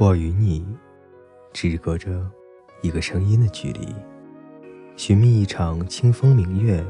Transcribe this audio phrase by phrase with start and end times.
[0.00, 0.66] 我与你
[1.52, 2.26] 只隔着
[2.80, 3.94] 一个声音的距离，
[4.96, 6.82] 寻觅一场清风明月，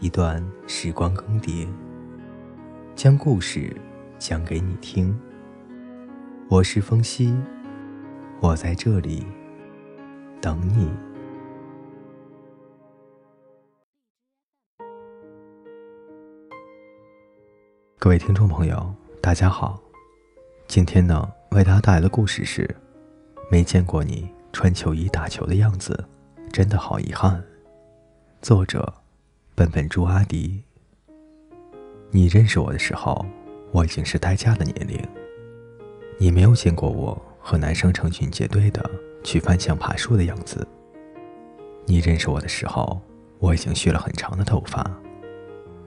[0.00, 1.68] 一段时光更迭，
[2.96, 3.72] 将故事
[4.18, 5.16] 讲给你听。
[6.48, 7.32] 我是风夕，
[8.40, 9.24] 我在这里
[10.40, 10.90] 等你。
[18.00, 18.92] 各位听众朋友，
[19.22, 19.80] 大家好，
[20.66, 21.32] 今天呢？
[21.50, 22.68] 为他带来的故事是：
[23.50, 26.04] 没见过你穿球衣打球的样子，
[26.52, 27.42] 真的好遗憾。
[28.40, 28.92] 作者：
[29.56, 30.62] 笨笨猪阿迪。
[32.12, 33.26] 你认识我的时候，
[33.72, 34.96] 我已经是待嫁的年龄。
[36.18, 38.88] 你没有见过我和男生成群结队的
[39.24, 40.64] 去翻墙爬树的样子。
[41.84, 43.00] 你认识我的时候，
[43.40, 44.88] 我已经蓄了很长的头发。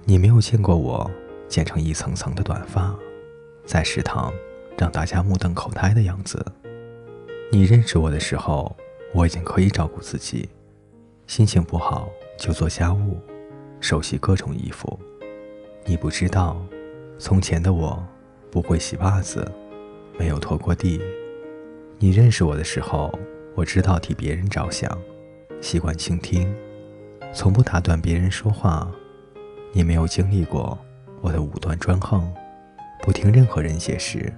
[0.04, 1.10] 你没有见过我
[1.48, 2.94] 剪成一层层的短发，
[3.66, 4.34] 在食堂。
[4.78, 6.46] 让大家目瞪口呆的样子。
[7.52, 8.76] 你认识我的时候，
[9.14, 10.50] 我已经可以照顾自己，
[11.28, 13.20] 心情不好就做家务，
[13.80, 15.00] 手洗各种衣服。
[15.86, 16.60] 你不知道，
[17.20, 18.04] 从前的我
[18.50, 19.50] 不会洗袜子，
[20.18, 21.00] 没有拖过地。
[22.00, 23.14] 你认识我的时候，
[23.56, 24.98] 我知道替别人着想，
[25.62, 26.54] 习惯倾听，
[27.34, 28.90] 从不打断别人说话。
[29.72, 30.78] 你没有经历过
[31.22, 32.32] 我的武断专横，
[33.02, 34.34] 不听任何人解释。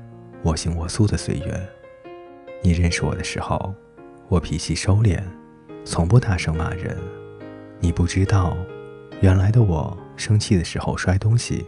[0.45, 1.69] 我行我素的岁月，
[2.61, 3.73] 你认识我的时候，
[4.27, 5.19] 我脾气收敛，
[5.83, 6.95] 从不大声骂人。
[7.79, 8.55] 你不知道，
[9.21, 11.65] 原来的我生气的时候摔东西，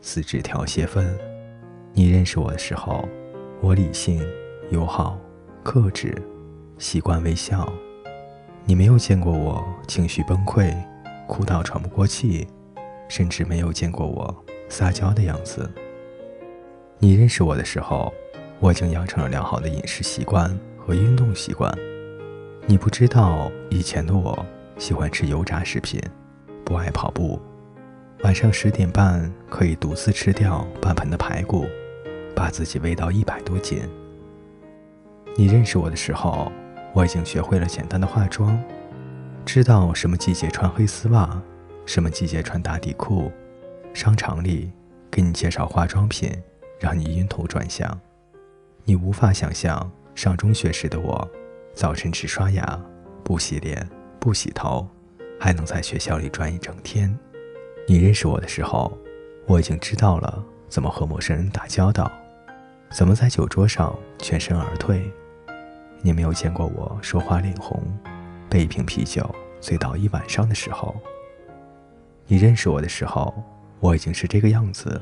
[0.00, 1.14] 撕纸条泄愤。
[1.92, 3.06] 你认识我的时候，
[3.60, 4.26] 我理性、
[4.70, 5.20] 友好、
[5.62, 6.16] 克制，
[6.78, 7.70] 习惯微笑。
[8.64, 10.74] 你没有见过我情绪崩溃，
[11.28, 12.48] 哭到喘不过气，
[13.06, 15.70] 甚至没有见过我撒娇的样子。
[16.98, 18.12] 你认识我的时候，
[18.60, 21.72] 我已经养成了良好的饮食习惯和运动习惯。
[22.66, 24.44] 你不知道，以前的我
[24.78, 26.00] 喜欢吃油炸食品，
[26.64, 27.38] 不爱跑步，
[28.22, 31.66] 晚上十点半可以独自吃掉半盆的排骨，
[32.34, 33.82] 把自己喂到一百多斤。
[35.36, 36.50] 你认识我的时候，
[36.94, 38.58] 我已经学会了简单的化妆，
[39.44, 41.42] 知道什么季节穿黑丝袜，
[41.84, 43.30] 什么季节穿打底裤。
[43.92, 44.72] 商场里
[45.10, 46.32] 给你介绍化妆品。
[46.84, 47.98] 让你晕头转向，
[48.84, 51.26] 你无法想象上中学时的我，
[51.72, 52.78] 早晨只刷牙，
[53.24, 53.88] 不洗脸，
[54.20, 54.86] 不洗头，
[55.40, 57.18] 还能在学校里转一整天。
[57.88, 58.92] 你认识我的时候，
[59.46, 62.12] 我已经知道了怎么和陌生人打交道，
[62.90, 65.10] 怎么在酒桌上全身而退。
[66.02, 67.82] 你没有见过我说话脸红，
[68.50, 70.94] 被一瓶啤酒醉倒一晚上的时候。
[72.26, 73.32] 你认识我的时候，
[73.80, 75.00] 我已经是这个样子。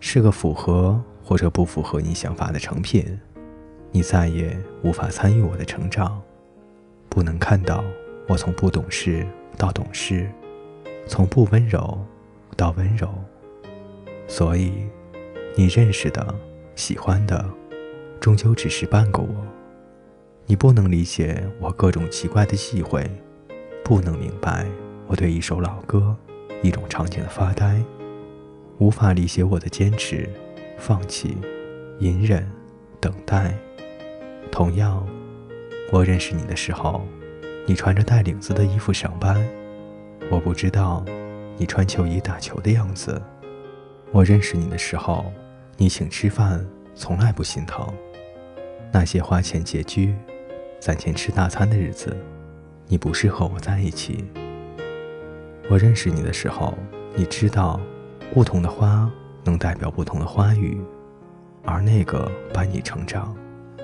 [0.00, 3.20] 是个符合或者不符合你想法的成品，
[3.92, 6.20] 你再也无法参与我的成长，
[7.08, 7.84] 不能看到
[8.26, 10.28] 我从不懂事到懂事，
[11.06, 11.98] 从不温柔
[12.56, 13.08] 到温柔。
[14.26, 14.72] 所以，
[15.54, 16.34] 你认识的、
[16.74, 17.44] 喜欢的，
[18.20, 19.28] 终究只是半个我。
[20.46, 23.08] 你不能理解我各种奇怪的忌讳，
[23.84, 24.66] 不能明白
[25.06, 26.16] 我对一首老歌、
[26.62, 27.80] 一种场景的发呆。
[28.80, 30.26] 无法理解我的坚持、
[30.78, 31.36] 放弃、
[31.98, 32.50] 隐忍、
[32.98, 33.54] 等待。
[34.50, 35.06] 同样，
[35.92, 37.02] 我认识你的时候，
[37.66, 39.36] 你穿着带领子的衣服上班；
[40.30, 41.04] 我不知道
[41.58, 43.20] 你穿球衣打球的样子。
[44.12, 45.30] 我认识你的时候，
[45.76, 47.86] 你请吃饭从来不心疼。
[48.90, 50.16] 那些花钱拮据、
[50.80, 52.16] 攒钱吃大餐的日子，
[52.86, 54.24] 你不是和我在一起。
[55.68, 56.72] 我认识你的时候，
[57.14, 57.78] 你知道。
[58.32, 59.10] 不同的花
[59.42, 60.80] 能代表不同的花语，
[61.64, 63.36] 而那个伴你成长、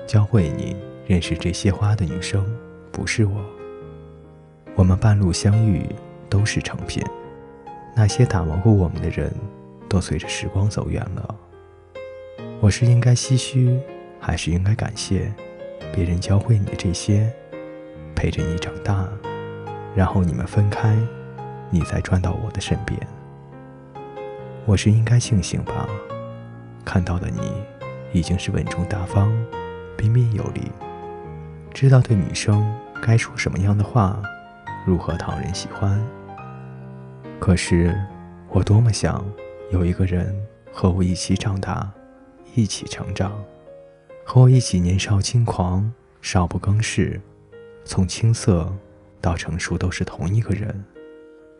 [0.07, 0.75] 教会你
[1.05, 2.45] 认识这些花的女生，
[2.91, 3.43] 不是我。
[4.73, 5.85] 我们半路相遇
[6.29, 7.03] 都是成品，
[7.93, 9.33] 那些打磨过我们的人，
[9.89, 11.35] 都随着时光走远了。
[12.61, 13.77] 我是应该唏嘘，
[14.19, 15.33] 还是应该感谢
[15.93, 17.29] 别人教会你的这些，
[18.15, 19.05] 陪着你长大，
[19.93, 20.97] 然后你们分开，
[21.69, 22.97] 你再转到我的身边。
[24.67, 25.87] 我是应该庆幸吧，
[26.83, 27.53] 看到的你
[28.11, 29.31] 已经是稳重大方、
[29.95, 30.69] 彬彬有礼，
[31.73, 34.21] 知道对女生该说什么样的话，
[34.85, 35.97] 如何讨人喜欢。
[37.39, 37.97] 可是，
[38.49, 39.25] 我多么想
[39.71, 40.35] 有一个人
[40.69, 41.89] 和我一起长大，
[42.53, 43.41] 一起成长，
[44.25, 45.89] 和我一起年少轻狂、
[46.21, 47.21] 少不更事，
[47.85, 48.69] 从青涩
[49.21, 50.83] 到成熟都是同一个人，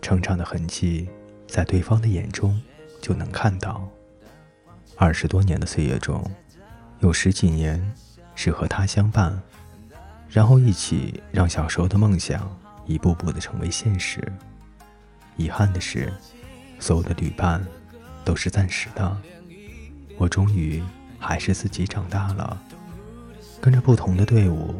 [0.01, 1.07] 成长的痕迹
[1.47, 2.61] 在对方的眼中。
[3.07, 3.87] 就能看到，
[4.97, 6.29] 二十多年的岁月中，
[6.99, 7.81] 有十几年
[8.35, 9.41] 是和他相伴，
[10.27, 12.53] 然后一起让小时候的梦想
[12.85, 14.21] 一步步的成为现实。
[15.37, 16.11] 遗憾的是，
[16.81, 17.65] 所有的旅伴
[18.25, 19.17] 都是暂时的。
[20.17, 20.83] 我终于
[21.17, 22.61] 还是自己长大了，
[23.61, 24.75] 跟着不同的队伍，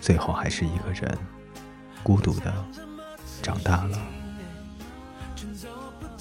[0.00, 1.18] 最后还是一个人，
[2.04, 2.64] 孤独的
[3.42, 3.98] 长大了。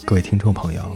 [0.08, 0.96] 各位听众朋友，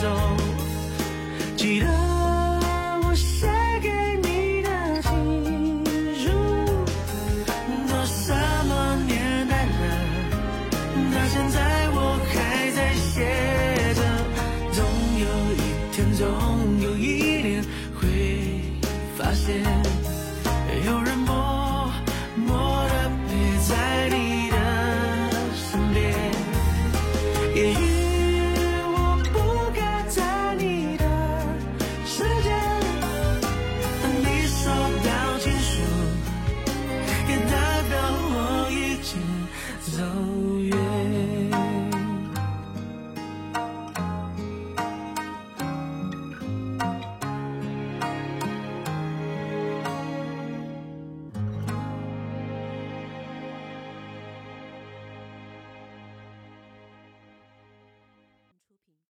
[0.00, 0.06] 走
[1.56, 3.46] 记得我写
[3.80, 3.88] 给
[4.22, 4.68] 你的
[5.00, 5.84] 情
[6.14, 6.28] 书
[7.88, 8.34] 都什
[8.68, 9.82] 么年代了
[11.14, 11.98] 到现在我
[12.28, 14.00] 还在写着
[14.72, 14.84] 总
[15.18, 15.56] 有一
[15.92, 16.26] 天总
[16.82, 17.64] 有一年
[17.98, 18.60] 会
[19.16, 20.15] 发现。